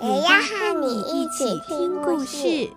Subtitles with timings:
[0.00, 2.70] 也要和你一起听故事。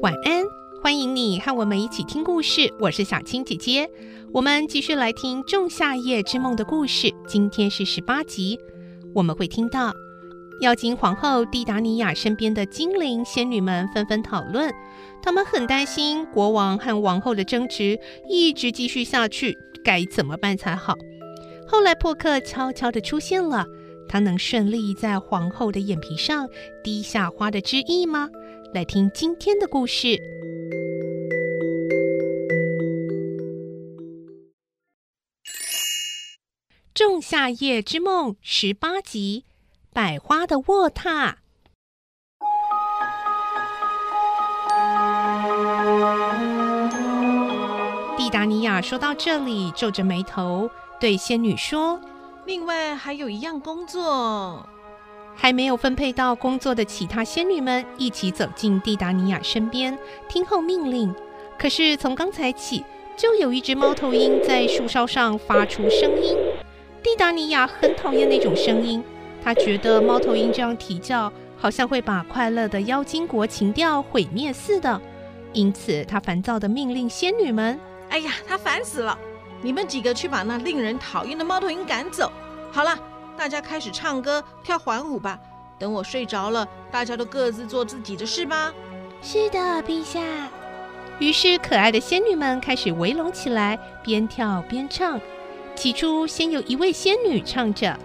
[0.00, 0.42] 晚安，
[0.82, 2.74] 欢迎你和我们一起听故事。
[2.80, 3.88] 我是小青姐姐，
[4.32, 7.14] 我们继续来听《仲夏夜之梦》的故事。
[7.28, 8.58] 今天是十八集，
[9.14, 9.92] 我们会听到
[10.60, 14.72] 妖精皇后蒂达尼亚身边的精灵仙女们纷纷讨论，
[15.20, 17.98] 他们很担心国王和王后的争执
[18.28, 20.94] 一直继续下去，该怎么办才好？
[21.66, 23.66] 后来珀克悄悄地出现了，
[24.08, 26.48] 他能顺利在皇后的眼皮上
[26.84, 28.28] 滴下花的汁液吗？
[28.72, 30.08] 来听今天的故事，
[36.94, 39.44] 《仲夏夜之梦》十八集
[39.94, 41.32] 《百花的卧榻》。
[48.16, 52.00] 蒂达尼亚说到这里，皱着眉头对仙女说
[52.46, 54.66] ：“另外还有一样工作。”
[55.36, 61.14] 还没有分配到工作的其他仙女们一起走进蒂达尼亚身边，听候命令。
[61.58, 62.82] 可是从刚才起，
[63.14, 66.34] 就有一只猫头鹰在树梢上发出声音。
[67.02, 69.04] 蒂达尼亚很讨厌那种声音，
[69.44, 75.00] 她觉得猫头鹰这样啼叫，好像会把快乐的妖精国情调毁灭似的。
[75.52, 79.18] 因此，他烦躁地命令仙女们：“哎呀，他烦死了！
[79.60, 82.30] 你们几个去把那令人讨厌的猫头鹰赶走。
[82.70, 82.98] 好了。”
[83.34, 85.40] 大家开始唱歌、跳环舞吧。
[85.78, 88.72] 等我睡着了，大家都各自做自己的事吧。
[89.22, 90.20] 是的，陛下。
[91.18, 95.18] 于是，可爱的仙女们开始围拢起来，边跳边唱。
[95.74, 97.98] 起初，先有一位仙女唱着：“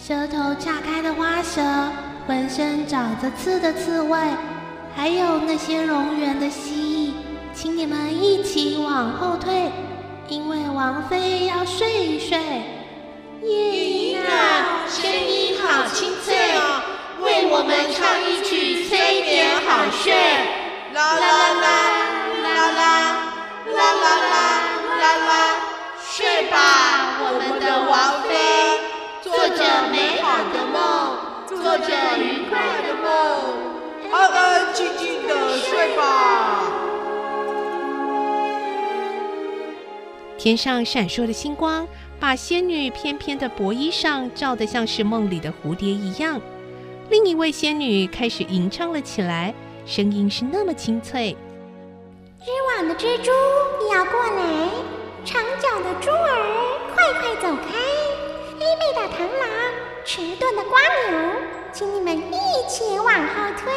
[0.00, 1.60] 舌头炸开的花蛇，
[2.26, 4.18] 浑身长着刺的刺猬，
[4.96, 7.12] 还有那些蠑螈的蜥蜴，
[7.52, 9.70] 请你们一起往后退，
[10.28, 12.38] 因为王妃要睡一睡。”
[13.42, 16.80] 夜莺啊，声音好清脆哦，
[17.20, 20.12] 为我们唱一曲催眠好睡。
[20.94, 22.82] 啦啦啦啦啦啦
[23.66, 24.16] 啦啦
[24.98, 25.30] 啦啦，
[26.10, 26.56] 睡吧，
[31.80, 33.06] 着愉快的梦，
[34.12, 36.00] 安安静静的睡吧。
[40.38, 41.86] 天上闪烁的星光。
[42.20, 46.40] 把仙女翩翩的薄衣裳照得像是梦里的蝴蝶一样。
[47.10, 49.54] 另一位仙女开始吟唱了起来，
[49.86, 51.36] 声音是那么清脆。
[52.44, 53.30] 织网的蜘蛛
[53.94, 54.68] 要过来，
[55.24, 57.76] 长脚的猪儿快快走开，
[58.58, 59.48] 黑背的螳螂，
[60.04, 61.16] 迟钝的瓜牛，
[61.72, 63.72] 请你们一起往后退。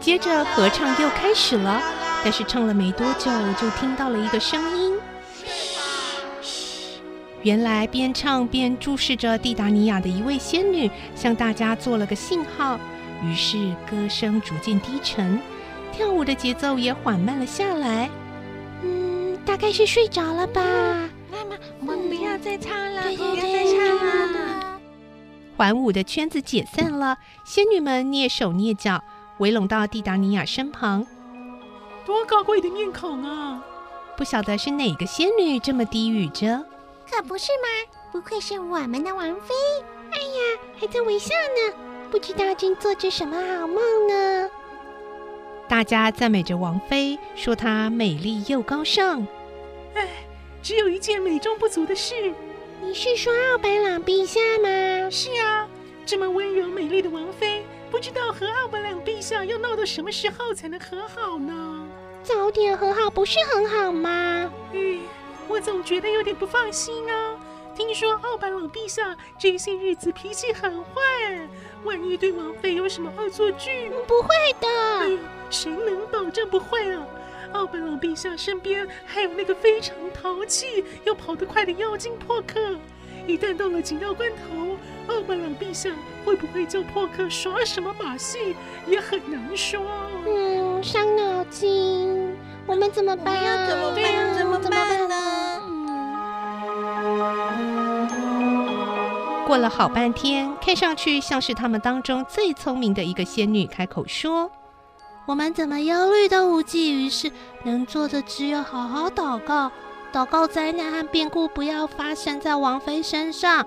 [0.00, 1.80] 接着合唱又开始了，
[2.22, 4.94] 但是唱了没多久，就听到了一个声音。
[7.42, 12.78] 原来边唱边注视着蒂达尼亚的一位仙女向大家做了个信号，
[13.22, 13.56] 于是
[13.90, 15.40] 歌声逐渐低沉，
[15.92, 18.10] 跳舞的节奏也缓慢了下来。
[18.82, 20.62] 嗯，大概是睡着了吧。
[21.30, 23.63] 妈妈，我们不要再唱了，对对对，不要再唱了。
[25.56, 29.02] 环舞的圈子解散了，仙女们蹑手蹑脚
[29.38, 31.06] 围拢到蒂达尼亚身旁。
[32.04, 33.64] 多高贵的面孔啊！
[34.16, 36.64] 不晓得是哪个仙女这么低语着。
[37.10, 37.92] 可不是吗？
[38.12, 39.54] 不愧是我们的王妃。
[40.10, 41.76] 哎呀，还在微笑呢，
[42.10, 43.76] 不知道正做着什么好梦
[44.08, 44.48] 呢。
[45.66, 49.26] 大家赞美着王妃，说她美丽又高尚。
[49.94, 50.08] 哎，
[50.62, 52.32] 只有一件美中不足的事。
[52.86, 55.08] 你是说奥白朗陛下吗？
[55.10, 55.66] 是啊，
[56.04, 61.88] 这么温柔美丽的王妃，不知道和奥白朗陛下要闹到什么时候才能和好呢？
[62.22, 64.52] 早点和好不是很好吗？
[64.72, 65.00] 嗯。
[65.48, 67.36] 我总觉得有点不放心啊！
[67.74, 71.00] 听说奥白朗陛下这些日子脾气很坏，
[71.84, 74.28] 万一对王妃有什么恶作剧，不会
[74.60, 75.18] 的。
[75.50, 77.06] 谁能保证不会啊？
[77.54, 82.76] 奥本朗陛下身边还有那个非常淘气又跑得快的妖精破克，
[83.26, 85.88] 一旦到了紧要关头，奥本朗陛下
[86.24, 88.56] 会不会叫破克耍什么马戏，
[88.88, 89.80] 也很难说。
[90.26, 92.36] 嗯，伤脑筋。
[92.66, 93.42] 我们怎么办？
[93.44, 94.02] 要怎么办？
[94.02, 95.14] 要、怎么办呢？
[99.46, 104.50] 过了好半天，看上去像是他们当中最聪明的一个仙女开口说
[105.26, 107.32] ：“我们怎么忧虑都无济于事，
[107.62, 109.72] 能做的只有好好祷告，
[110.12, 113.66] 祷告灾难和变故不要发生在王妃身上。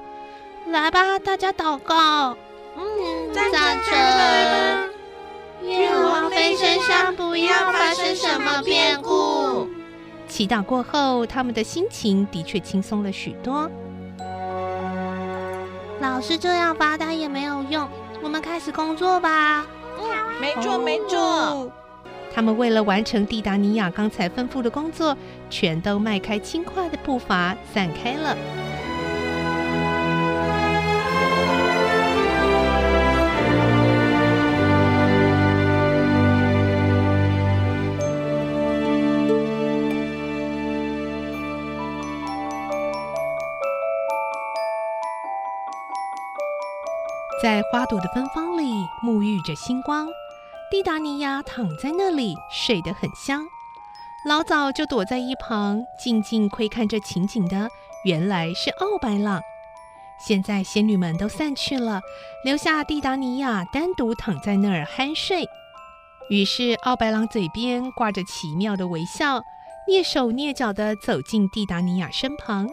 [0.67, 2.37] 来吧，大家祷告。
[2.77, 4.89] 嗯，赞成。
[5.63, 9.67] 愿王妃身上不要发生什么变故。
[10.27, 13.67] 祈祷过后，他们的心情的确轻松了许多。
[15.99, 17.89] 老是这样发呆也没有用，
[18.21, 19.65] 我们开始工作吧。
[20.37, 21.71] 嗯，没错没错。
[22.33, 25.17] 他们为了完成蒂达尼亚刚才吩咐的工作，
[25.49, 28.37] 全都迈开轻快的步伐，散开了。
[47.41, 48.63] 在花朵的芬芳里
[49.03, 50.07] 沐浴着星光，
[50.69, 53.47] 蒂达尼亚躺在那里睡得很香。
[54.27, 57.69] 老早就躲在一旁静静窥看这情景的，
[58.03, 59.41] 原来是奥白朗。
[60.19, 62.01] 现在仙女们都散去了，
[62.43, 65.47] 留下蒂达尼亚单独躺在那儿酣睡。
[66.29, 69.39] 于是奥白朗嘴边挂着奇妙的微笑，
[69.87, 72.67] 蹑手蹑脚地走进蒂达尼亚身旁。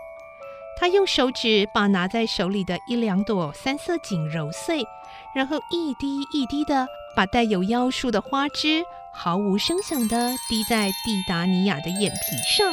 [0.80, 4.84] 他用手指把拿在手里的一两朵三色堇揉碎，
[5.32, 12.72] 然后一滴一滴的把带有妖术的花枝毫无声响的滴在蒂达尼亚的眼皮上。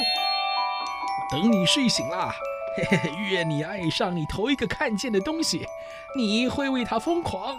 [1.30, 2.34] 等你睡醒了，
[2.76, 5.66] 嘿 嘿， 愿你爱上你头一个看见的东西，
[6.16, 7.58] 你会为它疯狂，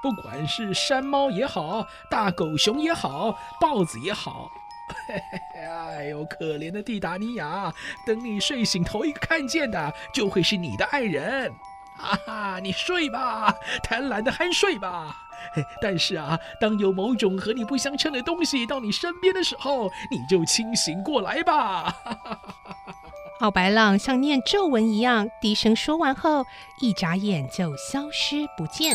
[0.00, 4.50] 不管是山猫也好，大狗熊也好，豹子也好。
[5.06, 7.72] 嘿嘿 哎呦，可怜的蒂达尼亚！
[8.06, 11.52] 等你睡醒，头一个看见的就会是你的爱人。
[11.96, 15.14] 哈哈，你睡吧，贪婪的酣睡吧。
[15.80, 21.94] 但是啊，当有某种和你不相称的东西到你身边的时候，你就清醒过来吧。
[23.40, 26.44] 好白浪像念咒文一样低声说完后，
[26.80, 28.94] 一眨眼就消失不见。